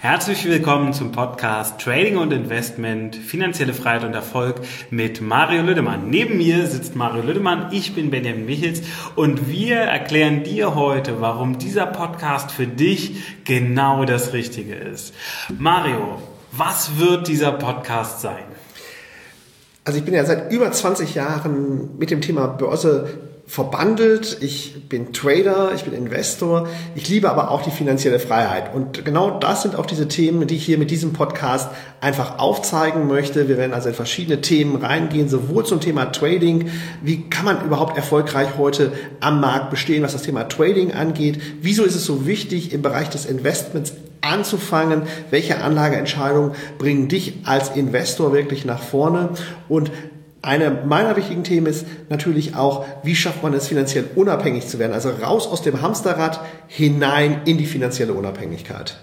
[0.00, 6.08] Herzlich willkommen zum Podcast Trading und Investment, finanzielle Freiheit und Erfolg mit Mario Lüdemann.
[6.10, 8.82] Neben mir sitzt Mario Lüdemann, ich bin Benjamin Michels
[9.14, 15.14] und wir erklären dir heute, warum dieser Podcast für dich genau das Richtige ist.
[15.56, 16.20] Mario,
[16.50, 18.44] was wird dieser Podcast sein?
[19.84, 25.12] Also ich bin ja seit über 20 Jahren mit dem Thema Börse verbandelt, ich bin
[25.12, 28.74] Trader, ich bin Investor, ich liebe aber auch die finanzielle Freiheit.
[28.74, 31.68] Und genau das sind auch diese Themen, die ich hier mit diesem Podcast
[32.00, 33.48] einfach aufzeigen möchte.
[33.48, 36.70] Wir werden also in verschiedene Themen reingehen, sowohl zum Thema Trading,
[37.02, 41.82] wie kann man überhaupt erfolgreich heute am Markt bestehen, was das Thema Trading angeht, wieso
[41.84, 48.32] ist es so wichtig im Bereich des Investments anzufangen, welche Anlageentscheidungen bringen dich als Investor
[48.32, 49.30] wirklich nach vorne?
[49.68, 49.90] Und
[50.42, 54.92] eine meiner wichtigen Themen ist natürlich auch, wie schafft man es finanziell unabhängig zu werden?
[54.92, 58.98] Also raus aus dem Hamsterrad hinein in die finanzielle Unabhängigkeit.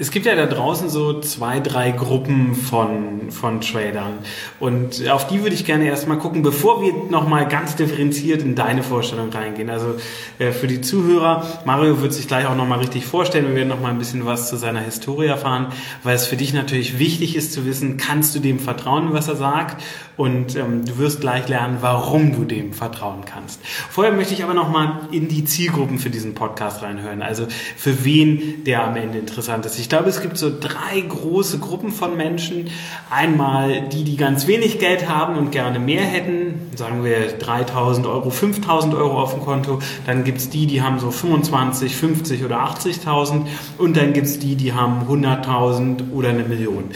[0.00, 4.20] Es gibt ja da draußen so zwei, drei Gruppen von, von Tradern.
[4.60, 8.84] Und auf die würde ich gerne erstmal gucken, bevor wir nochmal ganz differenziert in deine
[8.84, 9.70] Vorstellung reingehen.
[9.70, 9.96] Also
[10.38, 13.48] äh, für die Zuhörer, Mario wird sich gleich auch nochmal richtig vorstellen.
[13.48, 15.72] Wir werden nochmal ein bisschen was zu seiner Historie erfahren,
[16.04, 19.34] weil es für dich natürlich wichtig ist zu wissen, kannst du dem vertrauen, was er
[19.34, 19.82] sagt?
[20.16, 23.60] Und ähm, du wirst gleich lernen, warum du dem vertrauen kannst.
[23.64, 27.22] Vorher möchte ich aber nochmal in die Zielgruppen für diesen Podcast reinhören.
[27.22, 27.46] Also
[27.76, 29.78] für wen der am Ende interessant ist.
[29.78, 32.68] Ich ich glaube, es gibt so drei große Gruppen von Menschen.
[33.08, 38.28] Einmal die, die ganz wenig Geld haben und gerne mehr hätten, sagen wir 3000 Euro,
[38.28, 39.78] 5000 Euro auf dem Konto.
[40.04, 43.46] Dann gibt es die, die haben so 25, 50 oder 80.000.
[43.78, 46.90] Und dann gibt es die, die haben 100.000 oder eine Million.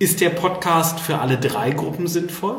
[0.00, 2.56] Ist der Podcast für alle drei Gruppen sinnvoll?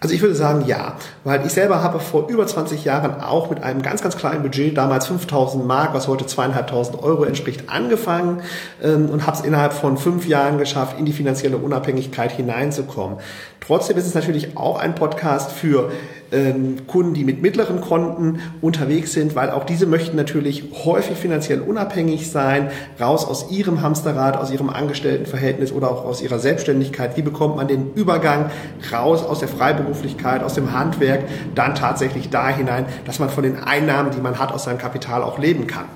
[0.00, 3.62] Also ich würde sagen ja, weil ich selber habe vor über 20 Jahren auch mit
[3.62, 8.42] einem ganz, ganz kleinen Budget, damals 5000 Mark, was heute zweieinhalbtausend Euro entspricht, angefangen
[8.82, 13.18] ähm, und habe es innerhalb von fünf Jahren geschafft, in die finanzielle Unabhängigkeit hineinzukommen.
[13.60, 15.90] Trotzdem ist es natürlich auch ein Podcast für
[16.32, 21.60] ähm, Kunden, die mit mittleren Konten unterwegs sind, weil auch diese möchten natürlich häufig finanziell
[21.60, 27.16] unabhängig sein, raus aus ihrem Hamsterrad, aus ihrem Angestelltenverhältnis oder auch aus ihrer Selbstständigkeit.
[27.16, 28.50] Wie bekommt man den Übergang
[28.92, 31.24] raus aus der Freiberuflichkeit, aus dem Handwerk,
[31.54, 35.22] dann tatsächlich da hinein, dass man von den Einnahmen, die man hat, aus seinem Kapital
[35.22, 35.86] auch leben kann.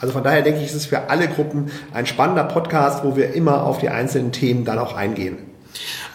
[0.00, 3.32] Also von daher denke ich, ist es für alle Gruppen ein spannender Podcast, wo wir
[3.32, 5.53] immer auf die einzelnen Themen dann auch eingehen.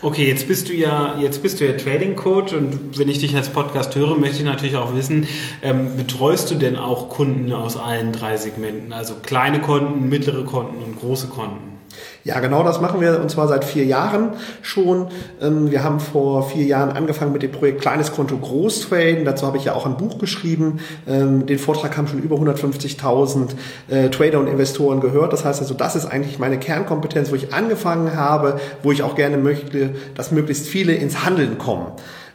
[0.02, 3.36] Okay, jetzt bist du ja, jetzt bist du ja Trading Coach und wenn ich dich
[3.36, 5.28] als Podcast höre, möchte ich natürlich auch wissen,
[5.62, 8.94] ähm, betreust du denn auch Kunden aus allen drei Segmenten?
[8.94, 11.78] Also kleine Konten, mittlere Konten und große Konten?
[12.24, 15.08] Ja, genau das machen wir und zwar seit vier Jahren schon.
[15.42, 19.26] Ähm, wir haben vor vier Jahren angefangen mit dem Projekt Kleines Konto Groß Traden.
[19.26, 20.80] Dazu habe ich ja auch ein Buch geschrieben.
[21.08, 23.50] Ähm, den Vortrag haben schon über 150.000
[23.90, 25.34] äh, Trader und Investoren gehört.
[25.34, 29.16] Das heißt also, das ist eigentlich meine Kernkompetenz, wo ich angefangen habe, wo ich auch
[29.16, 31.88] gerne möchte, dass möglichst viele ins Handeln kommen.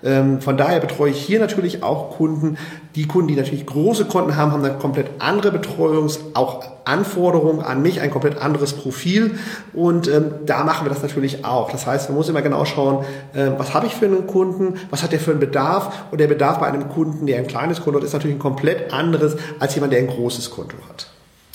[0.04, 2.58] Ähm, von daher betreue ich hier natürlich auch Kunden.
[2.94, 7.80] Die Kunden, die natürlich große Konten haben, haben eine komplett andere Betreuungs-, auch Anforderungen an
[7.82, 9.38] mich, ein komplett anderes Profil.
[9.72, 11.72] Und ähm, da machen wir das natürlich auch.
[11.72, 15.02] Das heißt, man muss immer genau schauen, äh, was habe ich für einen Kunden, was
[15.02, 16.06] hat der für einen Bedarf.
[16.10, 18.92] Und der Bedarf bei einem Kunden, der ein kleines Konto hat, ist natürlich ein komplett
[18.92, 21.08] anderes als jemand, der ein großes Konto hat.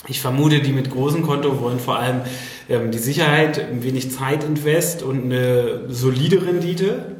[0.08, 2.22] Ich vermute, die mit großem Konto wollen vor allem
[2.68, 7.19] ähm, die Sicherheit, ein wenig Zeit invest und eine solide Rendite.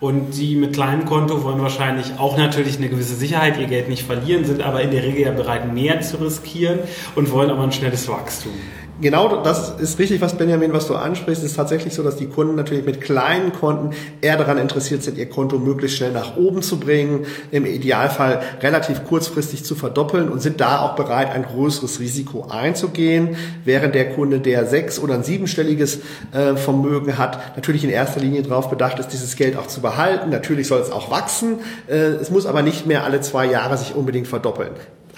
[0.00, 4.04] Und die mit kleinem Konto wollen wahrscheinlich auch natürlich eine gewisse Sicherheit, ihr Geld nicht
[4.04, 6.78] verlieren, sind aber in der Regel ja bereit, mehr zu riskieren
[7.16, 8.52] und wollen aber ein schnelles Wachstum.
[9.00, 11.44] Genau, das ist richtig, was Benjamin, was du ansprichst.
[11.44, 15.18] Es ist tatsächlich so, dass die Kunden natürlich mit kleinen Konten eher daran interessiert sind,
[15.18, 20.42] ihr Konto möglichst schnell nach oben zu bringen, im Idealfall relativ kurzfristig zu verdoppeln und
[20.42, 25.22] sind da auch bereit, ein größeres Risiko einzugehen, während der Kunde, der sechs- oder ein
[25.22, 26.00] siebenstelliges
[26.32, 30.30] äh, Vermögen hat, natürlich in erster Linie darauf bedacht ist, dieses Geld auch zu behalten.
[30.30, 31.60] Natürlich soll es auch wachsen.
[31.86, 34.72] Äh, es muss aber nicht mehr alle zwei Jahre sich unbedingt verdoppeln.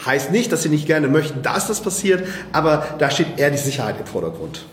[0.04, 3.58] Heißt nicht, dass sie nicht gerne möchten, dass das passiert, aber da steht eher die
[3.58, 4.64] Sicherheit im Vordergrund.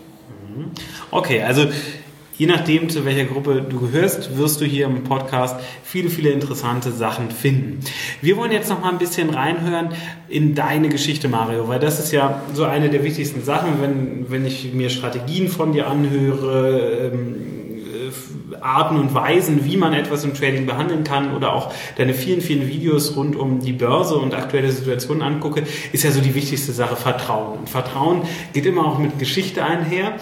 [0.54, 0.70] Mhm.
[1.10, 1.68] Okay, also
[2.38, 6.92] je nachdem, zu welcher Gruppe du gehörst, wirst du hier im Podcast viele, viele interessante
[6.92, 7.80] Sachen finden.
[8.22, 9.90] Wir wollen jetzt noch mal ein bisschen reinhören
[10.28, 14.46] in deine Geschichte, Mario, weil das ist ja so eine der wichtigsten Sachen, wenn, wenn
[14.46, 17.57] ich mir Strategien von dir anhöre, ähm,
[18.62, 22.68] Arten und Weisen, wie man etwas im Trading behandeln kann oder auch deine vielen, vielen
[22.68, 26.96] Videos rund um die Börse und aktuelle Situationen angucke, ist ja so die wichtigste Sache
[26.96, 27.58] Vertrauen.
[27.60, 28.22] Und Vertrauen
[28.52, 30.14] geht immer auch mit Geschichte einher.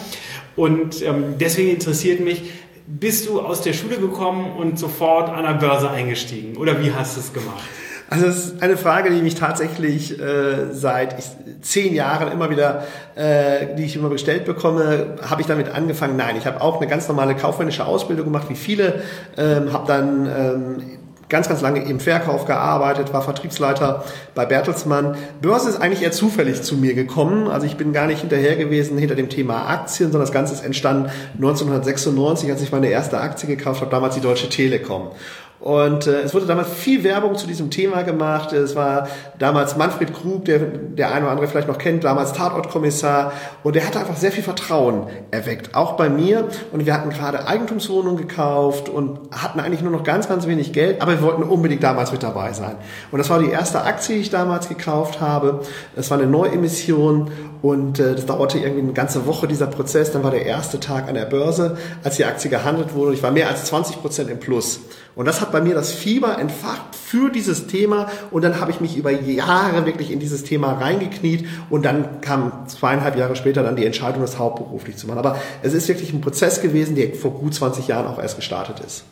[0.57, 2.43] Und ähm, deswegen interessiert mich,
[2.87, 6.57] bist du aus der Schule gekommen und sofort an der Börse eingestiegen?
[6.57, 7.65] Oder wie hast du es gemacht?
[8.09, 11.27] Also es ist eine Frage, die mich tatsächlich äh, seit ich,
[11.63, 12.85] zehn Jahren immer wieder,
[13.17, 16.17] äh, die ich immer gestellt bekomme, habe ich damit angefangen.
[16.17, 19.03] Nein, ich habe auch eine ganz normale kaufmännische Ausbildung gemacht, wie viele,
[19.37, 20.83] ähm, habe dann ähm,
[21.29, 24.05] ganz, ganz lange im Verkauf gearbeitet, war Vertriebsleiter
[24.35, 25.17] bei Bertelsmann.
[25.43, 27.49] Börse ist eigentlich eher zufällig zu mir gekommen.
[27.49, 30.65] Also ich bin gar nicht hinterher gewesen hinter dem Thema Aktien, sondern das Ganze ist
[30.65, 35.11] entstanden 1996, als ich meine erste Aktie gekauft habe, damals die Deutsche Telekom.
[35.59, 38.53] Und äh, es wurde damals viel Werbung zu diesem Thema gemacht.
[38.53, 39.09] Es war
[39.39, 43.33] damals Manfred Krug, der der eine oder andere vielleicht noch kennt, damals Tatortkommissar.
[43.63, 46.49] Und der hatte einfach sehr viel Vertrauen erweckt, auch bei mir.
[46.73, 51.01] Und wir hatten gerade Eigentumswohnungen gekauft und hatten eigentlich nur noch ganz, ganz wenig Geld,
[51.01, 52.77] aber wir wollten unbedingt damals mit dabei sein.
[53.11, 55.61] Und das war die erste Aktie, die ich damals gekauft habe.
[55.97, 57.31] Es war eine Neuemission
[57.63, 60.13] und äh, das dauerte irgendwie eine ganze Woche, dieser Prozess.
[60.13, 63.15] Dann war der erste Tag an der Börse, als die Aktie gehandelt wurde.
[63.15, 64.81] Ich war mehr als 20 Prozent im Plus.
[65.17, 68.11] Und das hat bei mir das Fieber entfacht für dieses Thema.
[68.31, 71.47] Und dann habe ich mich über Jahre wirklich in dieses Thema reingekniet.
[71.71, 75.19] Und dann kam zweieinhalb Jahre später dann die Entscheidung, das hauptberuflich zu machen.
[75.19, 78.81] Aber es ist wirklich ein Prozess gewesen, der vor gut 20 Jahren auch erst gestartet
[78.87, 79.05] ist.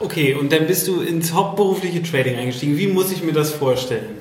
[0.00, 2.76] Okay, und dann bist du ins hauptberufliche Trading eingestiegen.
[2.76, 4.16] Wie muss ich mir das vorstellen?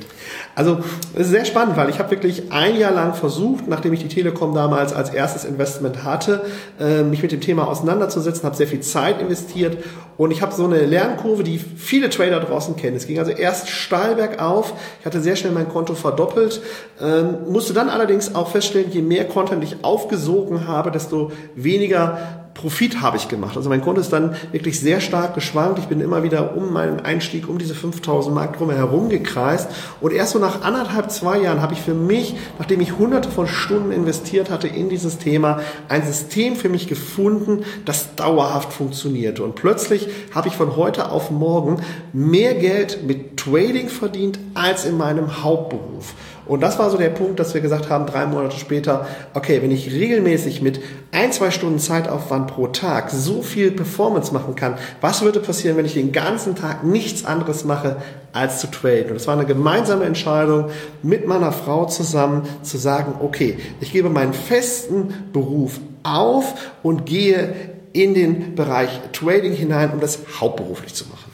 [0.57, 0.79] Also
[1.13, 4.07] es ist sehr spannend, weil ich habe wirklich ein Jahr lang versucht, nachdem ich die
[4.07, 6.45] Telekom damals als erstes Investment hatte,
[6.79, 9.77] äh, mich mit dem Thema auseinanderzusetzen, habe sehr viel Zeit investiert
[10.17, 12.97] und ich habe so eine Lernkurve, die viele Trader draußen kennen.
[12.97, 16.59] Es ging also erst steil bergauf, ich hatte sehr schnell mein Konto verdoppelt,
[16.99, 23.01] ähm, musste dann allerdings auch feststellen, je mehr Content ich aufgesogen habe, desto weniger Profit
[23.01, 23.55] habe ich gemacht.
[23.55, 25.77] Also mein Konto ist dann wirklich sehr stark geschwankt.
[25.79, 29.69] Ich bin immer wieder um meinen Einstieg, um diese 5000 Mark drum herum gekreist.
[30.01, 33.47] Und erst so nach anderthalb, zwei Jahren habe ich für mich, nachdem ich hunderte von
[33.47, 39.43] Stunden investiert hatte in dieses Thema, ein System für mich gefunden, das dauerhaft funktionierte.
[39.43, 41.81] Und plötzlich habe ich von heute auf morgen
[42.11, 46.15] mehr Geld mit Trading verdient als in meinem Hauptberuf.
[46.47, 49.71] Und das war so der Punkt, dass wir gesagt haben, drei Monate später, okay, wenn
[49.71, 50.79] ich regelmäßig mit
[51.11, 55.85] ein, zwei Stunden Zeitaufwand pro Tag so viel Performance machen kann, was würde passieren, wenn
[55.85, 57.97] ich den ganzen Tag nichts anderes mache,
[58.33, 59.09] als zu traden?
[59.09, 60.69] Und das war eine gemeinsame Entscheidung
[61.03, 66.53] mit meiner Frau zusammen zu sagen, okay, ich gebe meinen festen Beruf auf
[66.83, 67.53] und gehe
[67.93, 71.26] in den Bereich Trading hinein, um das hauptberuflich zu machen.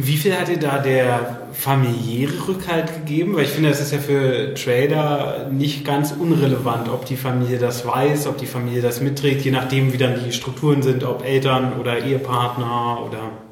[0.00, 3.34] Wie viel hat dir da der familiäre Rückhalt gegeben?
[3.34, 7.84] Weil ich finde, das ist ja für Trader nicht ganz unrelevant, ob die Familie das
[7.84, 11.72] weiß, ob die Familie das mitträgt, je nachdem, wie dann die Strukturen sind, ob Eltern
[11.80, 13.47] oder Ehepartner oder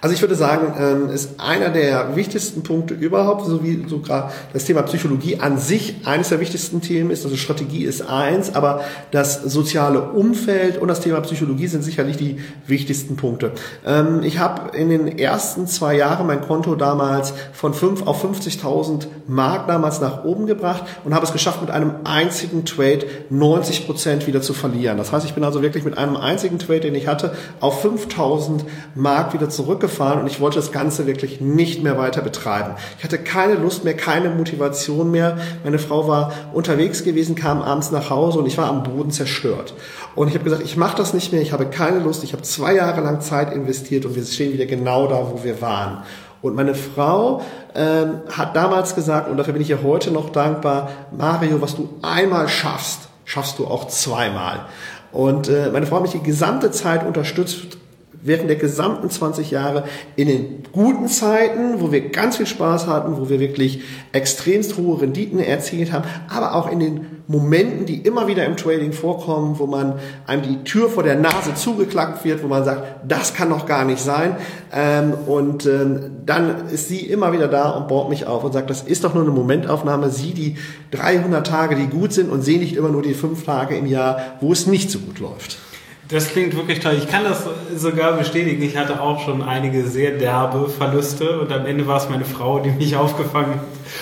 [0.00, 4.64] also ich würde sagen, ähm, ist einer der wichtigsten Punkte überhaupt, so wie sogar das
[4.64, 7.24] Thema Psychologie an sich eines der wichtigsten Themen ist.
[7.24, 12.38] Also Strategie ist eins, aber das soziale Umfeld und das Thema Psychologie sind sicherlich die
[12.66, 13.52] wichtigsten Punkte.
[13.84, 19.06] Ähm, ich habe in den ersten zwei Jahren mein Konto damals von 5 auf 50.000
[19.26, 24.26] Mark damals nach oben gebracht und habe es geschafft, mit einem einzigen Trade 90 Prozent
[24.26, 24.98] wieder zu verlieren.
[24.98, 28.60] Das heißt, ich bin also wirklich mit einem einzigen Trade, den ich hatte, auf 5.000
[28.94, 32.74] Mark wieder zurückgekommen zurückgefahren und ich wollte das Ganze wirklich nicht mehr weiter betreiben.
[32.98, 35.38] Ich hatte keine Lust mehr, keine Motivation mehr.
[35.64, 39.74] Meine Frau war unterwegs gewesen, kam abends nach Hause und ich war am Boden zerstört.
[40.14, 42.42] Und ich habe gesagt, ich mache das nicht mehr, ich habe keine Lust, ich habe
[42.42, 46.04] zwei Jahre lang Zeit investiert und wir stehen wieder genau da, wo wir waren.
[46.42, 47.42] Und meine Frau
[47.74, 51.88] ähm, hat damals gesagt, und dafür bin ich ihr heute noch dankbar, Mario, was du
[52.02, 54.66] einmal schaffst, schaffst du auch zweimal.
[55.12, 57.78] Und äh, meine Frau hat mich die gesamte Zeit unterstützt,
[58.26, 59.84] während der gesamten 20 Jahre
[60.16, 65.00] in den guten Zeiten, wo wir ganz viel Spaß hatten, wo wir wirklich extremst hohe
[65.00, 69.66] Renditen erzielt haben, aber auch in den Momenten, die immer wieder im Trading vorkommen, wo
[69.66, 69.94] man
[70.26, 73.84] einem die Tür vor der Nase zugeklackt wird, wo man sagt, das kann doch gar
[73.84, 74.36] nicht sein.
[74.72, 78.70] Ähm, und ähm, dann ist sie immer wieder da und baut mich auf und sagt,
[78.70, 80.10] das ist doch nur eine Momentaufnahme.
[80.10, 80.56] Sieh die
[80.92, 84.20] 300 Tage, die gut sind und sehe nicht immer nur die fünf Tage im Jahr,
[84.40, 85.58] wo es nicht so gut läuft.
[86.08, 86.94] Das klingt wirklich toll.
[86.98, 87.44] Ich kann das
[87.74, 88.62] sogar bestätigen.
[88.62, 92.60] Ich hatte auch schon einige sehr derbe Verluste und am Ende war es meine Frau,
[92.60, 93.54] die mich aufgefangen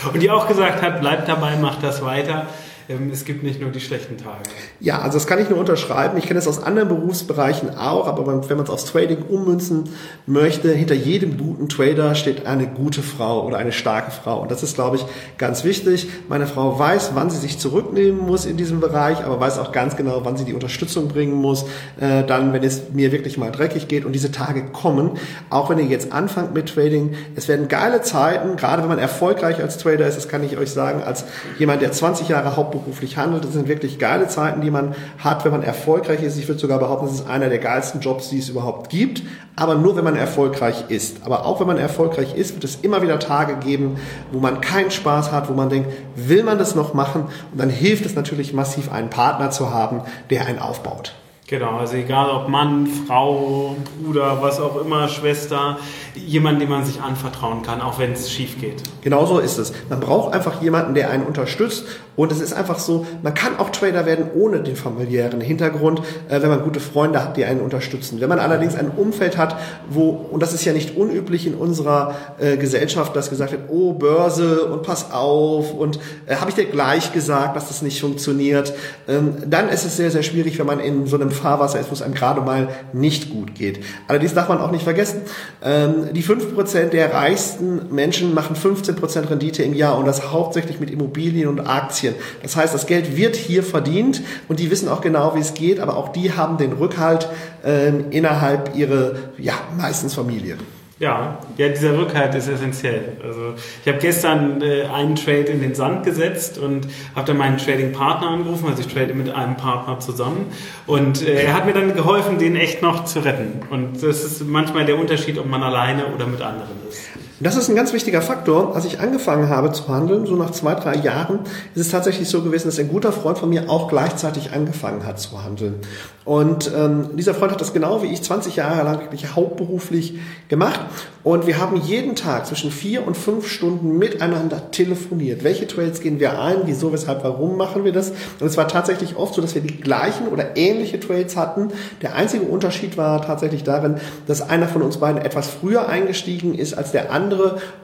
[0.05, 2.47] hat und die auch gesagt hat, bleib dabei, mach das weiter.
[2.89, 4.43] Ähm, es gibt nicht nur die schlechten Tage.
[4.79, 6.19] Ja, also das kann ich nur unterschreiben.
[6.19, 9.85] Ich kenne es aus anderen Berufsbereichen auch, aber wenn man es aufs Trading ummünzen
[10.27, 14.43] möchte, hinter jedem guten Trader steht eine gute Frau oder eine starke Frau.
[14.43, 15.07] Und das ist, glaube ich,
[15.39, 16.09] ganz wichtig.
[16.29, 19.97] Meine Frau weiß, wann sie sich zurücknehmen muss in diesem Bereich, aber weiß auch ganz
[19.97, 21.65] genau, wann sie die Unterstützung bringen muss,
[22.01, 24.05] äh, dann, wenn es mir wirklich mal dreckig geht.
[24.05, 25.13] Und diese Tage kommen,
[25.49, 27.15] auch wenn ihr jetzt anfangt mit Trading.
[27.35, 30.71] Es werden geile Zeiten, gerade wenn man erfolgreich als Trader ist, das kann ich euch
[30.71, 31.25] sagen, als
[31.59, 33.45] jemand, der 20 Jahre Haupt hauptberuflich handelt.
[33.45, 36.39] Das sind wirklich geile Zeiten, die man hat, wenn man erfolgreich ist.
[36.39, 39.23] Ich würde sogar behaupten, das ist einer der geilsten Jobs, die es überhaupt gibt.
[39.57, 41.19] Aber nur, wenn man erfolgreich ist.
[41.25, 43.97] Aber auch wenn man erfolgreich ist, wird es immer wieder Tage geben,
[44.33, 47.27] wo man keinen Spaß hat, wo man denkt, will man das noch machen?
[47.53, 51.15] Und dann hilft es natürlich massiv, einen Partner zu haben, der einen aufbaut.
[51.55, 55.79] Genau, also egal ob Mann, Frau, Bruder, was auch immer, Schwester,
[56.17, 58.83] jemand, dem man sich anvertrauen kann, auch wenn es schief geht.
[59.03, 59.73] Genau so ist es.
[59.89, 61.85] Man braucht einfach jemanden, der einen unterstützt.
[62.17, 66.41] Und es ist einfach so, man kann auch Trader werden ohne den familiären Hintergrund, äh,
[66.43, 68.21] wenn man gute Freunde hat, die einen unterstützen.
[68.21, 69.57] Wenn man allerdings ein Umfeld hat,
[69.89, 73.95] wo, und das ist ja nicht unüblich in unserer äh, Gesellschaft, dass gesagt wird, oh,
[73.95, 78.73] Börse und pass auf und äh, habe ich dir gleich gesagt, dass das nicht funktioniert,
[79.09, 81.93] ähm, dann ist es sehr, sehr schwierig, wenn man in so einem Fahrwasser ist, wo
[81.93, 83.85] es einem gerade mal nicht gut geht.
[84.09, 85.21] Allerdings darf man auch nicht vergessen,
[85.63, 90.91] ähm, die 5% der reichsten Menschen machen 15% Rendite im Jahr und das hauptsächlich mit
[90.91, 92.15] Immobilien und Aktien.
[92.43, 95.81] Das heißt, das Geld wird hier verdient und die wissen auch genau, wie es geht,
[95.81, 97.29] aber auch die haben den Rückhalt
[97.63, 100.57] ähm, innerhalb ihrer, ja, meistens Familie.
[101.05, 103.19] Ja, ja, dieser Rückhalt ist essentiell.
[103.23, 107.59] Also ich habe gestern äh, einen Trade in den Sand gesetzt und habe dann meinen
[107.59, 110.47] Trading-Partner angerufen, also ich trade mit einem Partner zusammen
[110.87, 113.61] und äh, er hat mir dann geholfen, den echt noch zu retten.
[113.69, 117.11] Und das ist manchmal der Unterschied, ob man alleine oder mit anderen ist.
[117.41, 118.77] Das ist ein ganz wichtiger Faktor.
[118.77, 121.41] Als ich angefangen habe zu handeln, so nach zwei, drei Jahren,
[121.75, 125.19] ist es tatsächlich so gewesen, dass ein guter Freund von mir auch gleichzeitig angefangen hat
[125.19, 125.81] zu handeln.
[126.25, 130.15] Und ähm, dieser Freund hat das genau wie ich 20 Jahre lang wirklich hauptberuflich
[130.49, 130.81] gemacht.
[131.25, 135.43] Und wir haben jeden Tag zwischen vier und fünf Stunden miteinander telefoniert.
[135.43, 136.59] Welche Trades gehen wir ein?
[136.67, 138.11] Wieso, weshalb, warum machen wir das?
[138.41, 141.69] Und es war tatsächlich oft so, dass wir die gleichen oder ähnliche Trades hatten.
[142.01, 146.75] Der einzige Unterschied war tatsächlich darin, dass einer von uns beiden etwas früher eingestiegen ist
[146.75, 147.24] als der andere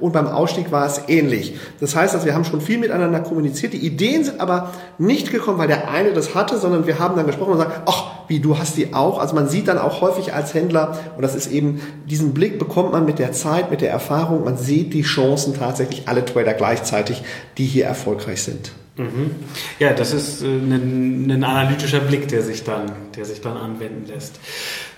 [0.01, 1.55] und beim Ausstieg war es ähnlich.
[1.81, 3.73] Das heißt, dass wir haben schon viel miteinander kommuniziert.
[3.73, 7.27] Die Ideen sind aber nicht gekommen, weil der eine das hatte, sondern wir haben dann
[7.27, 9.19] gesprochen und gesagt, ach, wie du hast die auch.
[9.19, 12.93] Also man sieht dann auch häufig als Händler, und das ist eben, diesen Blick bekommt
[12.93, 17.23] man mit der Zeit, mit der Erfahrung, man sieht die Chancen tatsächlich alle Trader gleichzeitig,
[17.59, 18.73] die hier erfolgreich sind.
[18.97, 19.31] Mhm.
[19.79, 24.07] Ja, das ist äh, ein, ein, analytischer Blick, der sich, dann, der sich dann anwenden
[24.07, 24.39] lässt.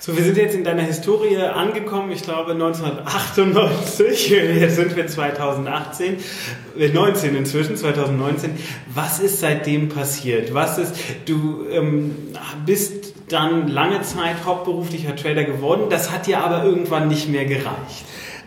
[0.05, 6.17] So, wir sind jetzt in deiner Historie angekommen, ich glaube 1998, jetzt sind wir 2018,
[6.93, 8.51] 19 äh, inzwischen, 2019.
[8.93, 10.53] Was ist seitdem passiert?
[10.55, 12.17] Was ist, du ähm,
[12.67, 18.05] bist dann lange Zeit hauptberuflicher Trader geworden, das hat dir aber irgendwann nicht mehr gereicht.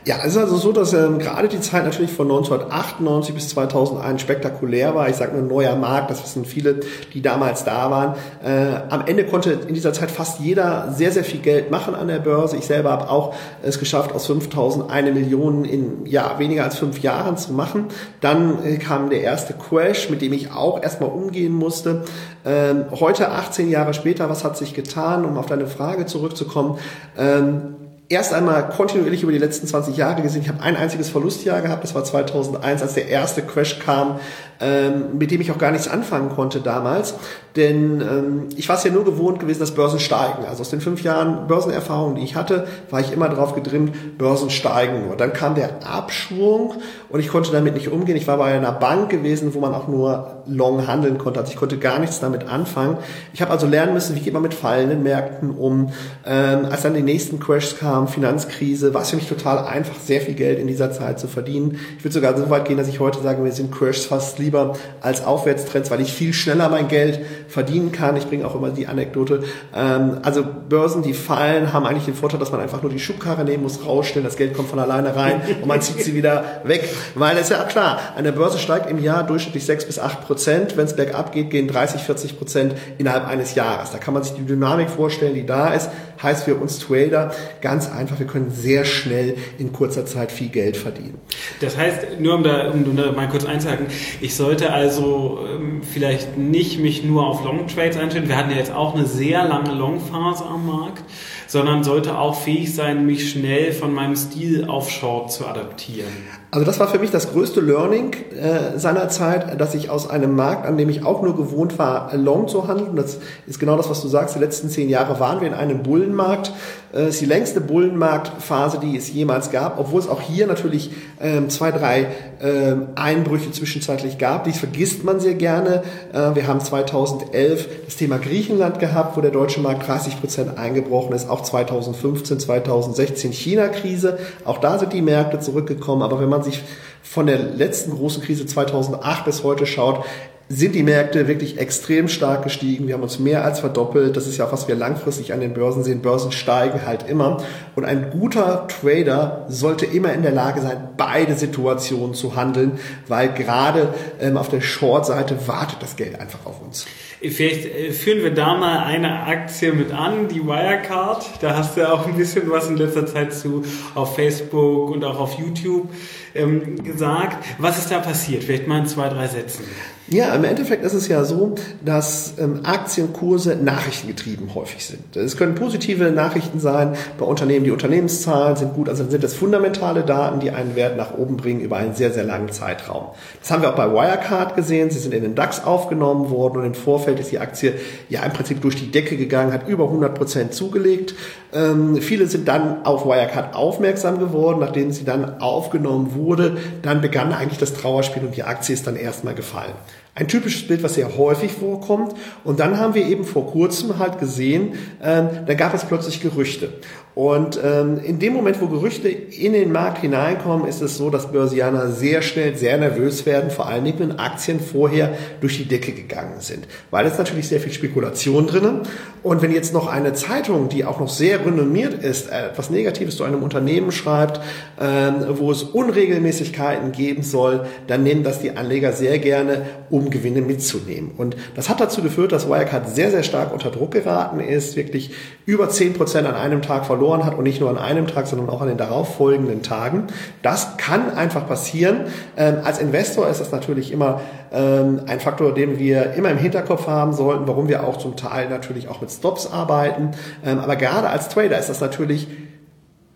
[0.07, 4.21] Ja, es ist also so, dass ähm, gerade die Zeit natürlich von 1998 bis 2001
[4.21, 5.09] spektakulär war.
[5.09, 6.81] Ich sage nur neuer Markt, das wissen viele,
[7.15, 8.13] die damals da waren.
[8.43, 12.07] Äh, am Ende konnte in dieser Zeit fast jeder sehr, sehr viel Geld machen an
[12.07, 12.55] der Börse.
[12.55, 13.33] Ich selber habe auch
[13.63, 17.85] es geschafft, aus 5000 eine Million in ja, weniger als fünf Jahren zu machen.
[18.21, 22.03] Dann äh, kam der erste Crash, mit dem ich auch erstmal umgehen musste.
[22.45, 26.77] Ähm, heute, 18 Jahre später, was hat sich getan, um auf deine Frage zurückzukommen?
[27.17, 30.41] Ähm, erst einmal kontinuierlich über die letzten 20 Jahre gesehen.
[30.41, 34.19] Ich habe ein einziges Verlustjahr gehabt, das war 2001, als der erste Crash kam,
[34.59, 37.15] ähm, mit dem ich auch gar nichts anfangen konnte damals.
[37.55, 40.45] Denn ähm, ich war es ja nur gewohnt gewesen, dass Börsen steigen.
[40.47, 44.49] Also aus den fünf Jahren Börsenerfahrung, die ich hatte, war ich immer darauf getrimmt, Börsen
[44.49, 45.15] steigen nur.
[45.15, 46.73] Dann kam der Abschwung
[47.09, 48.17] und ich konnte damit nicht umgehen.
[48.17, 51.39] Ich war bei einer Bank gewesen, wo man auch nur long handeln konnte.
[51.39, 52.97] Also ich konnte gar nichts damit anfangen.
[53.33, 55.93] Ich habe also lernen müssen, wie geht man mit fallenden Märkten um.
[56.25, 60.19] Ähm, als dann die nächsten Crashs kamen, Finanzkrise, war es für mich total einfach, sehr
[60.19, 61.79] viel Geld in dieser Zeit zu verdienen.
[61.97, 64.77] Ich würde sogar so weit gehen, dass ich heute sage, wir sind Crashs fast lieber
[65.01, 68.15] als Aufwärtstrends, weil ich viel schneller mein Geld verdienen kann.
[68.15, 69.43] Ich bringe auch immer die Anekdote.
[69.75, 73.43] Ähm, also Börsen, die fallen, haben eigentlich den Vorteil, dass man einfach nur die Schubkarre
[73.43, 76.87] nehmen muss, rausstellen, das Geld kommt von alleine rein und man zieht sie wieder weg.
[77.15, 80.77] Weil es ist ja klar, eine Börse steigt im Jahr durchschnittlich 6 bis 8 Prozent.
[80.77, 83.91] Wenn es bergab geht, gehen 30, 40 Prozent innerhalb eines Jahres.
[83.91, 85.89] Da kann man sich die Dynamik vorstellen, die da ist.
[86.21, 87.31] Heißt für uns Trader
[87.61, 91.19] ganz einfach, wir können sehr schnell in kurzer Zeit viel Geld verdienen.
[91.61, 93.87] Das heißt, nur um da, um da mal kurz einzuhaken,
[94.21, 98.27] ich sollte also ähm, vielleicht nicht mich nur auf Long Trades einstellen.
[98.27, 101.03] Wir hatten ja jetzt auch eine sehr lange Long Phase am Markt
[101.47, 106.11] sondern sollte auch fähig sein, mich schnell von meinem Stil auf Short zu adaptieren.
[106.55, 110.65] Also das war für mich das größte Learning äh, seinerzeit, dass ich aus einem Markt,
[110.65, 114.01] an dem ich auch nur gewohnt war, long zu handeln, das ist genau das, was
[114.01, 116.53] du sagst, die letzten zehn Jahre waren wir in einem Bullenmarkt,
[116.93, 121.49] äh, ist die längste Bullenmarktphase, die es jemals gab, obwohl es auch hier natürlich ähm,
[121.49, 122.07] zwei, drei
[122.41, 124.45] ähm, Einbrüche zwischenzeitlich gab.
[124.45, 125.83] Dies vergisst man sehr gerne.
[126.13, 131.13] Äh, wir haben 2011 das Thema Griechenland gehabt, wo der deutsche Markt 30 Prozent eingebrochen
[131.13, 131.29] ist.
[131.29, 134.17] Auch 2015, 2016 China-Krise.
[134.45, 136.01] Auch da sind die Märkte zurückgekommen.
[136.01, 136.63] Aber wenn man sich
[137.03, 140.05] von der letzten großen Krise 2008 bis heute schaut,
[140.47, 142.87] sind die Märkte wirklich extrem stark gestiegen.
[142.87, 144.15] Wir haben uns mehr als verdoppelt.
[144.15, 146.01] Das ist ja auch, was wir langfristig an den Börsen sehen.
[146.01, 147.43] Börsen steigen halt immer.
[147.75, 152.73] Und ein guter Trader sollte immer in der Lage sein, beide Situationen zu handeln,
[153.07, 156.85] weil gerade ähm, auf der Short-Seite wartet das Geld einfach auf uns.
[157.21, 161.25] Vielleicht äh, führen wir da mal eine Aktie mit an, die Wirecard.
[161.41, 163.63] Da hast du ja auch ein bisschen was in letzter Zeit zu
[163.95, 165.89] auf Facebook und auch auf YouTube
[166.35, 167.43] ähm, gesagt.
[167.57, 168.43] Was ist da passiert?
[168.43, 169.63] Vielleicht mal in zwei, drei Sätzen.
[170.07, 175.15] Ja, im Endeffekt ist es ja so, dass ähm, Aktienkurse nachrichtengetrieben häufig sind.
[175.15, 180.03] Es können positive Nachrichten sein bei Unternehmen, die Unternehmenszahlen sind gut, also sind das fundamentale
[180.03, 183.05] Daten, die einen Wert nach oben bringen über einen sehr, sehr langen Zeitraum.
[183.41, 184.91] Das haben wir auch bei Wirecard gesehen.
[184.91, 187.73] Sie sind in den DAX aufgenommen worden und im Vorfeld ist die Aktie
[188.07, 191.15] ja im Prinzip durch die Decke gegangen, hat über 100 Prozent zugelegt.
[191.51, 196.57] Ähm, viele sind dann auf Wirecard aufmerksam geworden, nachdem sie dann aufgenommen wurde.
[196.81, 199.75] Dann begann eigentlich das Trauerspiel und die Aktie ist dann erstmal gefallen.
[200.17, 202.13] Ein typisches Bild, was sehr häufig vorkommt.
[202.45, 206.69] Und dann haben wir eben vor kurzem halt gesehen, ähm, da gab es plötzlich Gerüchte.
[207.15, 211.31] Und ähm, in dem Moment, wo Gerüchte in den Markt hineinkommen, ist es so, dass
[211.31, 215.93] Börsianer sehr schnell sehr nervös werden, vor allen Dingen, wenn Aktien vorher durch die Decke
[215.93, 216.67] gegangen sind.
[216.91, 218.81] Weil es natürlich sehr viel Spekulation drinnen.
[219.23, 223.23] Und wenn jetzt noch eine Zeitung, die auch noch sehr renommiert ist, etwas Negatives zu
[223.23, 224.41] einem Unternehmen schreibt,
[224.79, 230.41] ähm, wo es Unregelmäßigkeiten geben soll, dann nehmen das die Anleger sehr gerne, um Gewinne
[230.41, 231.11] mitzunehmen.
[231.17, 235.11] Und das hat dazu geführt, dass Wirecard sehr, sehr stark unter Druck geraten ist, wirklich
[235.45, 238.27] über zehn Prozent an einem Tag verloren verloren hat und nicht nur an einem Tag,
[238.27, 240.07] sondern auch an den darauffolgenden Tagen.
[240.41, 242.05] Das kann einfach passieren.
[242.37, 244.21] Ähm, als Investor ist das natürlich immer
[244.51, 248.49] ähm, ein Faktor, den wir immer im Hinterkopf haben sollten, warum wir auch zum Teil
[248.49, 250.11] natürlich auch mit Stops arbeiten.
[250.43, 252.27] Ähm, aber gerade als Trader ist das natürlich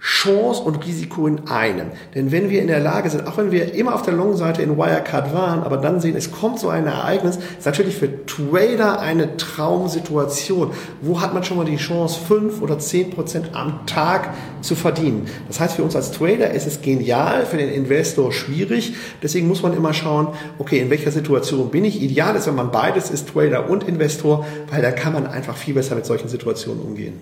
[0.01, 1.87] Chance und Risiko in einem.
[2.15, 4.77] Denn wenn wir in der Lage sind, auch wenn wir immer auf der Long-Seite in
[4.77, 9.35] Wirecard waren, aber dann sehen, es kommt so ein Ereignis, ist natürlich für Trader eine
[9.35, 10.71] Traumsituation.
[11.01, 15.27] Wo hat man schon mal die Chance, fünf oder zehn Prozent am Tag zu verdienen?
[15.49, 18.93] Das heißt, für uns als Trader ist es genial, für den Investor schwierig.
[19.21, 20.29] Deswegen muss man immer schauen,
[20.59, 22.01] okay, in welcher Situation bin ich?
[22.01, 25.73] Ideal ist, wenn man beides ist, Trader und Investor, weil da kann man einfach viel
[25.73, 27.19] besser mit solchen Situationen umgehen.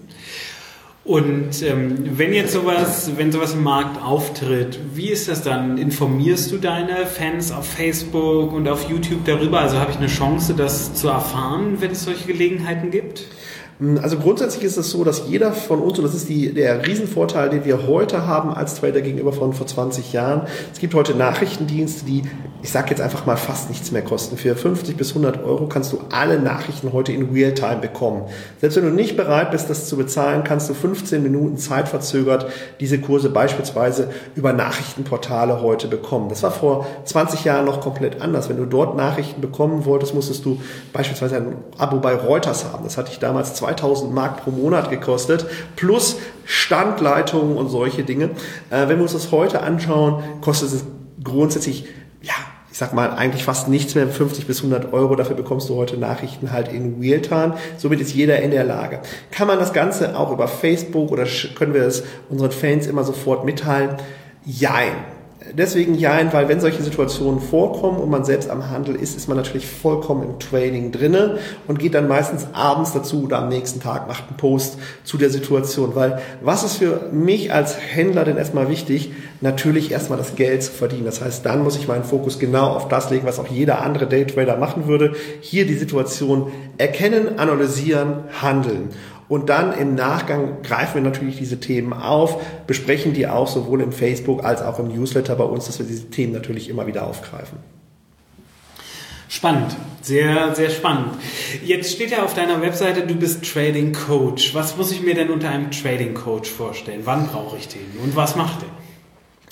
[1.08, 5.78] Und ähm, wenn jetzt sowas, wenn sowas im Markt auftritt, wie ist das dann?
[5.78, 9.62] Informierst du deine Fans auf Facebook und auf YouTube darüber?
[9.62, 13.24] Also habe ich eine Chance, das zu erfahren, wenn es solche Gelegenheiten gibt?
[13.80, 16.86] Hm, also grundsätzlich ist es so, dass jeder von uns, und das ist die, der
[16.86, 21.14] Riesenvorteil, den wir heute haben als Trader gegenüber von vor 20 Jahren, es gibt heute
[21.14, 22.24] Nachrichtendienste, die,
[22.64, 24.38] ich sage jetzt einfach mal, fast nichts mehr kosten.
[24.38, 28.24] Für 50 bis 100 Euro kannst du alle Nachrichten heute in Realtime bekommen.
[28.60, 32.48] Selbst wenn du nicht bereit bist, das zu bezahlen, kannst du 15 Minuten zeitverzögert
[32.80, 36.30] diese Kurse beispielsweise über Nachrichtenportale heute bekommen.
[36.30, 38.50] Das war vor 20 Jahren noch komplett anders.
[38.50, 40.60] Wenn du dort Nachrichten bekommen wolltest, musstest du
[40.94, 42.84] beispielsweise ein Abo bei Reuters haben.
[42.84, 48.32] Das hatte ich damals 2000 Mark pro Monat gekostet, plus Standleitungen und solche Dinge.
[48.70, 50.86] Äh, wenn wir uns das heute anschauen, kostet es
[51.24, 51.86] grundsätzlich,
[52.22, 52.34] ja,
[52.72, 55.16] ich sag mal, eigentlich fast nichts mehr, 50 bis 100 Euro.
[55.16, 57.56] Dafür bekommst du heute Nachrichten halt in Realtime.
[57.78, 59.00] Somit ist jeder in der Lage.
[59.32, 61.26] Kann man das Ganze auch über Facebook oder
[61.56, 63.98] können wir es unseren Fans immer sofort mitteilen?
[64.46, 65.17] Jein.
[65.54, 69.38] Deswegen ja, weil wenn solche Situationen vorkommen und man selbst am Handel ist, ist man
[69.38, 74.08] natürlich vollkommen im Trading drinne und geht dann meistens abends dazu oder am nächsten Tag
[74.08, 75.96] macht einen Post zu der Situation.
[75.96, 79.12] Weil was ist für mich als Händler denn erstmal wichtig?
[79.40, 81.06] Natürlich erstmal das Geld zu verdienen.
[81.06, 84.08] Das heißt, dann muss ich meinen Fokus genau auf das legen, was auch jeder andere
[84.08, 85.14] Daytrader machen würde.
[85.42, 88.90] Hier die Situation erkennen, analysieren, handeln.
[89.30, 93.92] Und dann im Nachgang greifen wir natürlich diese Themen auf, besprechen die auch sowohl im
[93.92, 97.60] Facebook als auch im Newsletter bei uns, dass wir diese Themen natürlich immer wieder aufgreifen.
[99.30, 101.10] Spannend, sehr, sehr spannend.
[101.62, 104.56] Jetzt steht ja auf deiner Webseite, du bist Trading Coach.
[104.56, 107.02] Was muss ich mir denn unter einem Trading Coach vorstellen?
[107.04, 108.70] Wann brauche ich den und was macht der?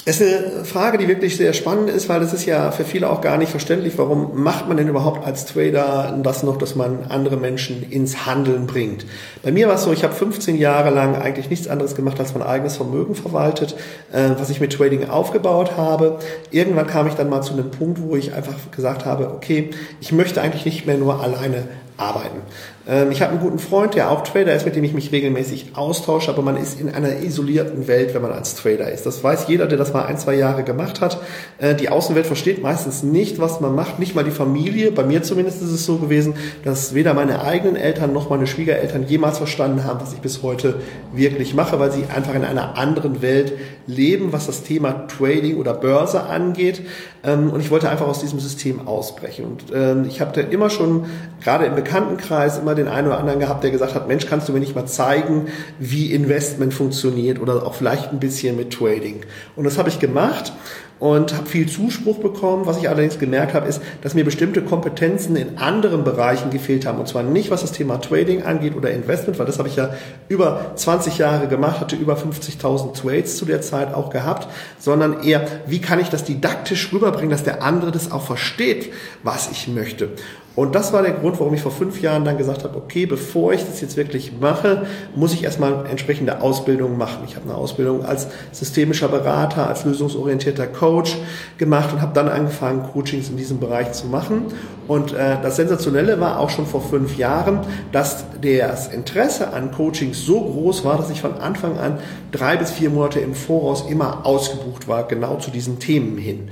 [0.08, 3.22] Ist eine Frage, die wirklich sehr spannend ist, weil es ist ja für viele auch
[3.22, 7.38] gar nicht verständlich, warum macht man denn überhaupt als Trader das noch, dass man andere
[7.38, 9.08] Menschen ins Handeln bringt.
[9.41, 12.36] Bei mir war es so, ich habe 15 Jahre lang eigentlich nichts anderes gemacht, als
[12.36, 13.76] mein eigenes Vermögen verwaltet,
[14.12, 16.20] äh, was ich mit Trading aufgebaut habe.
[16.52, 20.12] Irgendwann kam ich dann mal zu einem Punkt, wo ich einfach gesagt habe, okay, ich
[20.12, 22.41] möchte eigentlich nicht mehr nur alleine arbeiten.
[22.88, 25.71] Ähm, ich habe einen guten Freund, der auch Trader ist, mit dem ich mich regelmäßig
[25.75, 29.05] austausche, aber man ist in einer isolierten Welt, wenn man als Trader ist.
[29.05, 31.19] Das weiß jeder, der das mal ein, zwei Jahre gemacht hat.
[31.58, 34.91] Äh, die Außenwelt versteht meistens nicht, was man macht, nicht mal die Familie.
[34.91, 39.08] Bei mir zumindest ist es so gewesen, dass weder meine eigenen Eltern noch meine Schwiegereltern
[39.08, 40.81] jemals verstanden haben, was ich bis heute
[41.13, 43.53] wirklich mache, weil sie einfach in einer anderen Welt
[43.88, 46.81] leben, was das Thema Trading oder Börse angeht.
[47.26, 49.46] Ähm, und ich wollte einfach aus diesem System ausbrechen.
[49.46, 51.06] Und ähm, ich habe da immer schon,
[51.44, 54.54] gerade im Bekanntenkreis, immer den einen oder anderen gehabt, der gesagt hat, Mensch, kannst du
[54.54, 55.48] mir nicht mal zeigen,
[55.80, 59.22] wie Investment funktioniert oder auch vielleicht ein bisschen mit Trading.
[59.56, 60.54] Und das habe ich gemacht
[60.99, 62.65] und habe viel Zuspruch bekommen.
[62.65, 66.99] Was ich allerdings gemerkt habe, ist, dass mir bestimmte Kompetenzen in anderen Bereichen gefehlt haben.
[66.99, 69.93] Und zwar nicht, was das Thema Trading angeht oder Investment, weil das habe ich ja
[70.29, 74.47] über 20 Jahre gemacht, hatte über 50.000 Trades zu der Zeit auch gehabt,
[74.79, 79.51] sondern eher, wie kann ich das didaktisch rüberbringen, dass der andere das auch versteht, was
[79.51, 80.10] ich möchte.
[80.56, 83.52] Und das war der Grund, warum ich vor fünf Jahren dann gesagt habe, okay, bevor
[83.52, 87.24] ich das jetzt wirklich mache, muss ich erstmal entsprechende Ausbildung machen.
[87.28, 91.18] Ich habe eine Ausbildung als systemischer Berater, als lösungsorientierter Coach
[91.58, 94.46] gemacht und habe dann angefangen, Coachings in diesem Bereich zu machen.
[94.88, 97.60] Und äh, das Sensationelle war auch schon vor fünf Jahren,
[97.91, 102.00] dass das Interesse an Coachings so groß war, dass ich von Anfang an
[102.32, 106.50] drei bis vier Monate im Voraus immer ausgebucht war, genau zu diesen Themen hin.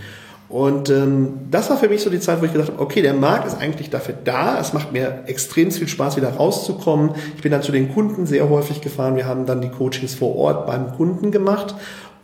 [0.53, 3.15] Und ähm, das war für mich so die Zeit, wo ich gedacht habe, okay, der
[3.15, 4.59] Markt ist eigentlich dafür da.
[4.59, 7.15] Es macht mir extrem viel Spaß, wieder rauszukommen.
[7.35, 9.15] Ich bin dann zu den Kunden sehr häufig gefahren.
[9.15, 11.73] Wir haben dann die Coachings vor Ort beim Kunden gemacht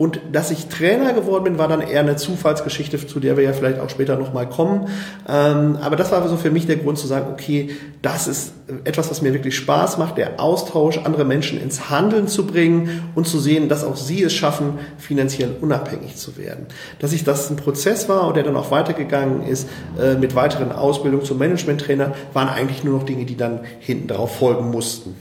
[0.00, 3.52] und dass ich Trainer geworden bin, war dann eher eine Zufallsgeschichte, zu der wir ja
[3.52, 4.88] vielleicht auch später nochmal kommen.
[5.28, 7.68] Ähm, aber das war so für mich der Grund zu sagen, okay,
[8.00, 12.46] das ist etwas, was mir wirklich Spaß macht, der Austausch, andere Menschen ins Handeln zu
[12.46, 16.64] bringen und zu sehen, dass auch sie es schaffen, finanziell unabhängig zu werden.
[16.98, 19.68] Dass ich das ein Prozess war und der dann auch weitergegangen ist
[20.00, 24.38] äh, mit weiteren Ausbildungen zum Managementtrainer, waren eigentlich nur noch Dinge, die dann hinten darauf
[24.38, 25.14] folgen mussten.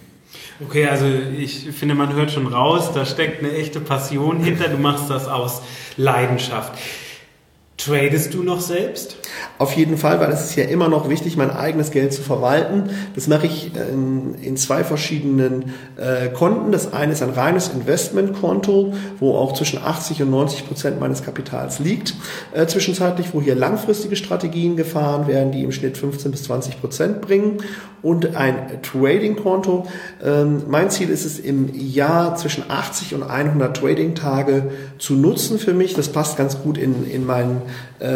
[0.62, 4.68] Okay, also ich finde, man hört schon raus, da steckt eine echte Passion hinter.
[4.68, 5.62] Du machst das aus
[5.96, 6.74] Leidenschaft.
[7.78, 9.18] Tradest du noch selbst?
[9.58, 12.90] Auf jeden Fall, weil es ist ja immer noch wichtig, mein eigenes Geld zu verwalten.
[13.16, 16.72] Das mache ich in, in zwei verschiedenen äh, Konten.
[16.72, 21.80] Das eine ist ein reines Investmentkonto, wo auch zwischen 80 und 90 Prozent meines Kapitals
[21.80, 22.16] liegt.
[22.54, 27.22] Äh, zwischenzeitlich, wo hier langfristige Strategien gefahren werden, die im Schnitt 15 bis 20 Prozent
[27.22, 27.58] bringen.
[28.02, 29.86] Und ein Trading-Konto.
[30.24, 35.74] Ähm, mein Ziel ist es, im Jahr zwischen 80 und 100 Trading-Tage zu nutzen für
[35.74, 35.96] mich.
[35.96, 37.62] Das passt ganz gut in, in meinen
[38.00, 38.08] äh,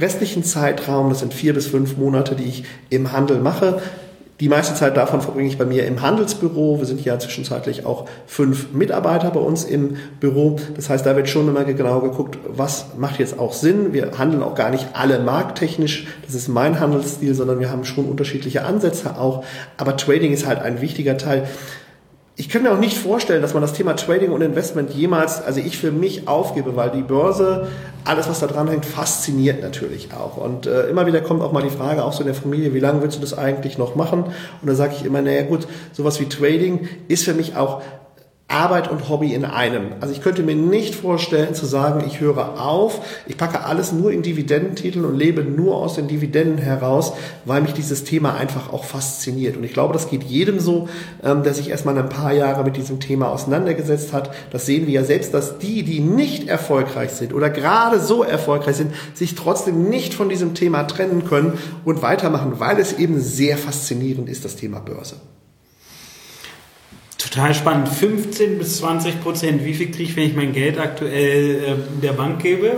[0.00, 3.80] restlichen Zeitraum, das sind vier bis fünf Monate, die ich im Handel mache.
[4.40, 6.78] Die meiste Zeit davon verbringe ich bei mir im Handelsbüro.
[6.78, 10.60] Wir sind ja zwischenzeitlich auch fünf Mitarbeiter bei uns im Büro.
[10.76, 13.92] Das heißt, da wird schon immer genau geguckt, was macht jetzt auch Sinn.
[13.92, 16.06] Wir handeln auch gar nicht alle markttechnisch.
[16.24, 19.44] Das ist mein Handelsstil, sondern wir haben schon unterschiedliche Ansätze auch.
[19.76, 21.48] Aber Trading ist halt ein wichtiger Teil
[22.38, 25.58] ich kann mir auch nicht vorstellen, dass man das Thema Trading und Investment jemals, also
[25.58, 27.66] ich für mich aufgebe, weil die Börse,
[28.04, 30.36] alles was da dran hängt, fasziniert natürlich auch.
[30.36, 32.78] Und äh, immer wieder kommt auch mal die Frage, auch so in der Familie, wie
[32.78, 34.22] lange willst du das eigentlich noch machen?
[34.22, 37.82] Und da sage ich immer, naja gut, sowas wie Trading ist für mich auch
[38.50, 39.88] Arbeit und Hobby in einem.
[40.00, 44.10] Also ich könnte mir nicht vorstellen zu sagen, ich höre auf, ich packe alles nur
[44.10, 47.12] in Dividendentitel und lebe nur aus den Dividenden heraus,
[47.44, 49.58] weil mich dieses Thema einfach auch fasziniert.
[49.58, 50.88] Und ich glaube, das geht jedem so,
[51.22, 54.30] ähm, der sich erstmal ein paar Jahre mit diesem Thema auseinandergesetzt hat.
[54.50, 58.76] Das sehen wir ja selbst, dass die, die nicht erfolgreich sind oder gerade so erfolgreich
[58.76, 63.58] sind, sich trotzdem nicht von diesem Thema trennen können und weitermachen, weil es eben sehr
[63.58, 65.16] faszinierend ist, das Thema Börse.
[67.18, 67.88] Total spannend.
[67.88, 69.64] 15 bis 20 Prozent.
[69.64, 72.76] Wie viel kriege ich, wenn ich mein Geld aktuell äh, der Bank gebe?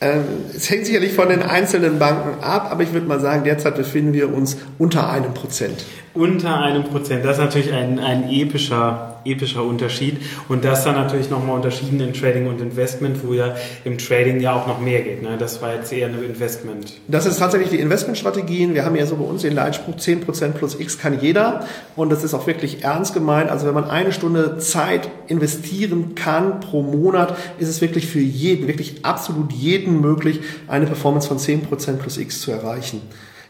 [0.00, 3.76] Ähm, es hängt sicherlich von den einzelnen Banken ab, aber ich würde mal sagen, derzeit
[3.76, 5.84] befinden wir uns unter einem Prozent.
[6.14, 7.24] Unter einem Prozent.
[7.24, 10.18] Das ist natürlich ein, ein epischer, epischer Unterschied.
[10.48, 14.54] Und das dann natürlich nochmal unterschieden in Trading und Investment, wo ja im Trading ja
[14.54, 15.22] auch noch mehr geht.
[15.22, 15.36] Ne?
[15.38, 16.94] Das war jetzt eher eine Investment.
[17.08, 18.74] Das ist tatsächlich die Investmentstrategien.
[18.74, 21.66] Wir haben ja so bei uns den Leitspruch 10% plus X kann jeder.
[21.96, 23.50] Und das ist auch wirklich ernst gemeint.
[23.50, 28.68] Also wenn man eine Stunde Zeit investieren kann pro Monat, ist es wirklich für jeden,
[28.68, 33.02] wirklich absolut jeden möglich, eine Performance von 10% plus X zu erreichen.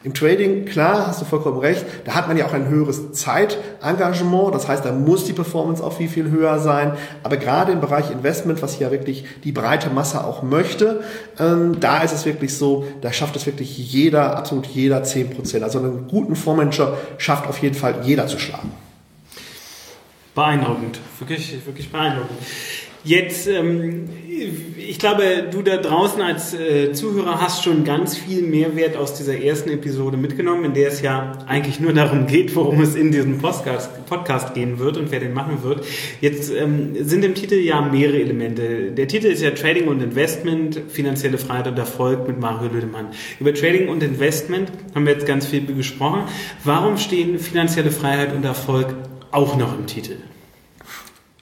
[0.04, 4.54] Im Trading, klar, hast du vollkommen recht, da hat man ja auch ein höheres Zeitengagement,
[4.54, 6.92] das heißt, da muss die Performance auch viel, viel höher sein.
[7.24, 11.02] Aber gerade im Bereich Investment, was ja wirklich die breite Masse auch möchte,
[11.40, 15.64] ähm, da ist es wirklich so, da schafft es wirklich jeder, absolut jeder 10%.
[15.64, 18.70] Also einen guten Fondsmanager schafft auf jeden Fall jeder zu schlagen.
[20.36, 22.38] Beeindruckend, wirklich, wirklich beeindruckend.
[23.04, 24.08] Jetzt, ähm,
[24.76, 29.40] ich glaube, du da draußen als äh, Zuhörer hast schon ganz viel Mehrwert aus dieser
[29.40, 33.38] ersten Episode mitgenommen, in der es ja eigentlich nur darum geht, worum es in diesem
[33.38, 35.84] Podcast, Podcast gehen wird und wer den machen wird.
[36.20, 38.90] Jetzt ähm, sind im Titel ja mehrere Elemente.
[38.90, 43.06] Der Titel ist ja Trading und Investment, finanzielle Freiheit und Erfolg mit Mario Lüdemann.
[43.38, 46.22] Über Trading und Investment haben wir jetzt ganz viel gesprochen.
[46.64, 48.88] Warum stehen finanzielle Freiheit und Erfolg
[49.30, 50.16] auch noch im Titel?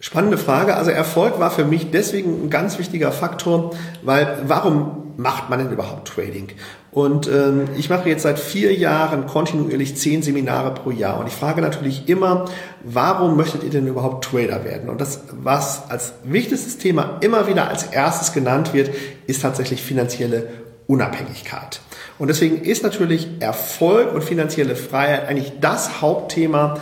[0.01, 0.77] Spannende Frage.
[0.77, 5.73] Also Erfolg war für mich deswegen ein ganz wichtiger Faktor, weil warum macht man denn
[5.73, 6.49] überhaupt Trading?
[6.93, 11.19] Und ähm, ich mache jetzt seit vier Jahren kontinuierlich zehn Seminare pro Jahr.
[11.19, 12.47] Und ich frage natürlich immer,
[12.85, 14.89] warum möchtet ihr denn überhaupt Trader werden?
[14.91, 18.91] Und das, was als wichtigstes Thema immer wieder als erstes genannt wird,
[19.27, 20.49] ist tatsächlich finanzielle
[20.87, 21.81] Unabhängigkeit.
[22.19, 26.79] Und deswegen ist natürlich Erfolg und finanzielle Freiheit eigentlich das Hauptthema,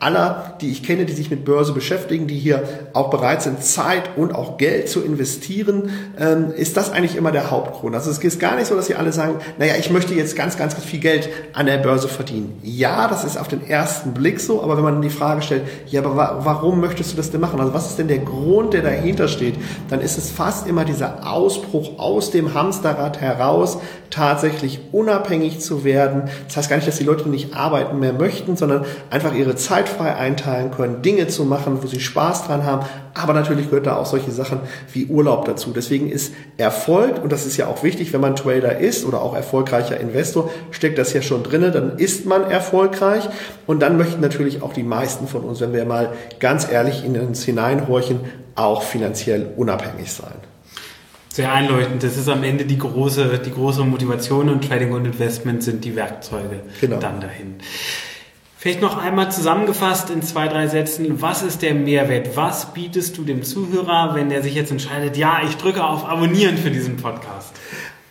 [0.00, 4.16] aller, die ich kenne, die sich mit Börse beschäftigen, die hier auch bereit sind, Zeit
[4.16, 7.94] und auch Geld zu investieren, ähm, ist das eigentlich immer der Hauptgrund.
[7.94, 10.56] Also es ist gar nicht so, dass sie alle sagen, naja, ich möchte jetzt ganz,
[10.56, 12.58] ganz, ganz viel Geld an der Börse verdienen.
[12.62, 16.00] Ja, das ist auf den ersten Blick so, aber wenn man die Frage stellt, ja,
[16.00, 17.60] aber wa warum möchtest du das denn machen?
[17.60, 19.54] Also was ist denn der Grund, der dahinter steht?
[19.90, 23.78] Dann ist es fast immer dieser Ausbruch aus dem Hamsterrad heraus,
[24.10, 26.30] tatsächlich unabhängig zu werden.
[26.46, 29.87] Das heißt gar nicht, dass die Leute nicht arbeiten mehr möchten, sondern einfach ihre Zeit
[29.88, 32.86] frei einteilen können, Dinge zu machen, wo sie Spaß dran haben.
[33.14, 34.60] Aber natürlich gehört da auch solche Sachen
[34.92, 35.72] wie Urlaub dazu.
[35.74, 39.34] Deswegen ist Erfolg, und das ist ja auch wichtig, wenn man Trader ist oder auch
[39.34, 43.28] erfolgreicher Investor, steckt das ja schon drinne, dann ist man erfolgreich.
[43.66, 47.18] Und dann möchten natürlich auch die meisten von uns, wenn wir mal ganz ehrlich in
[47.18, 48.20] uns hineinhorchen,
[48.54, 50.34] auch finanziell unabhängig sein.
[51.38, 52.02] Sehr einleuchtend.
[52.02, 55.94] Das ist am Ende die große, die große Motivation und Trading und Investment sind die
[55.94, 56.98] Werkzeuge genau.
[56.98, 57.54] dann dahin.
[58.60, 61.22] Vielleicht noch einmal zusammengefasst in zwei, drei Sätzen.
[61.22, 62.36] Was ist der Mehrwert?
[62.36, 66.56] Was bietest du dem Zuhörer, wenn er sich jetzt entscheidet, ja, ich drücke auf Abonnieren
[66.56, 67.54] für diesen Podcast?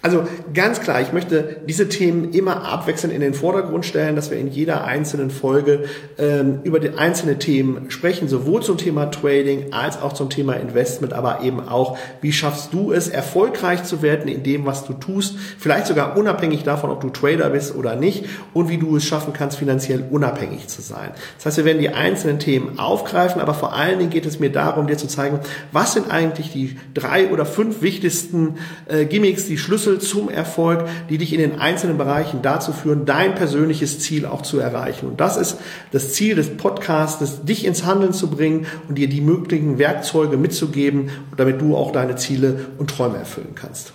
[0.03, 4.37] Also ganz klar, ich möchte diese Themen immer abwechselnd in den Vordergrund stellen, dass wir
[4.37, 5.85] in jeder einzelnen Folge
[6.19, 11.13] ähm, über die einzelnen Themen sprechen, sowohl zum Thema Trading als auch zum Thema Investment,
[11.13, 15.35] aber eben auch, wie schaffst du es, erfolgreich zu werden in dem, was du tust,
[15.57, 19.33] vielleicht sogar unabhängig davon, ob du Trader bist oder nicht, und wie du es schaffen
[19.33, 21.09] kannst, finanziell unabhängig zu sein.
[21.37, 24.51] Das heißt, wir werden die einzelnen Themen aufgreifen, aber vor allen Dingen geht es mir
[24.51, 25.39] darum, dir zu zeigen,
[25.71, 28.57] was sind eigentlich die drei oder fünf wichtigsten
[28.87, 33.05] äh, Gimmicks, die Schlüssel Schlüssel zum Erfolg, die dich in den einzelnen Bereichen dazu führen,
[33.05, 35.07] dein persönliches Ziel auch zu erreichen.
[35.07, 35.57] Und das ist
[35.91, 41.09] das Ziel des Podcasts, dich ins Handeln zu bringen und dir die möglichen Werkzeuge mitzugeben,
[41.37, 43.93] damit du auch deine Ziele und Träume erfüllen kannst.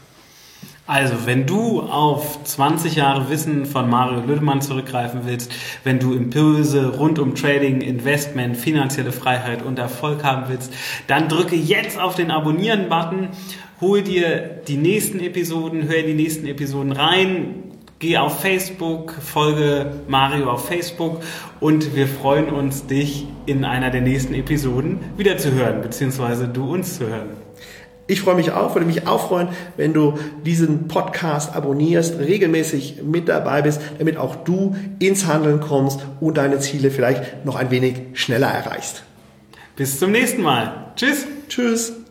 [0.85, 5.53] Also, wenn du auf 20 Jahre Wissen von Mario Lüdemann zurückgreifen willst,
[5.85, 10.73] wenn du Impulse rund um Trading, Investment, finanzielle Freiheit und Erfolg haben willst,
[11.07, 13.29] dann drücke jetzt auf den Abonnieren-Button
[13.83, 17.65] hol dir die nächsten Episoden, hör in die nächsten Episoden rein,
[17.99, 21.21] geh auf Facebook, folge Mario auf Facebook
[21.61, 26.73] und wir freuen uns, dich in einer der nächsten Episoden wieder zu hören, beziehungsweise du
[26.73, 27.31] uns zu hören.
[28.07, 30.15] Ich freue mich auch, würde mich auch freuen, wenn du
[30.45, 36.61] diesen Podcast abonnierst, regelmäßig mit dabei bist, damit auch du ins Handeln kommst und deine
[36.61, 39.03] Ziele vielleicht noch ein wenig schneller erreichst.
[39.77, 40.93] Bis zum nächsten Mal.
[40.97, 41.27] Tschüss.
[41.49, 42.02] Tschüss.